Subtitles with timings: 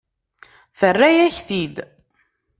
[0.79, 1.75] Terra-yak-t-id.